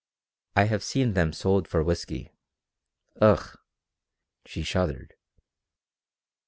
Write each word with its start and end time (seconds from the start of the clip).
I 0.55 0.63
have 0.63 0.83
seen 0.83 1.13
them 1.13 1.31
sold 1.31 1.67
for 1.67 1.83
whisky. 1.83 2.31
Ugh!" 3.21 3.55
She 4.47 4.63
shuddered. 4.63 5.13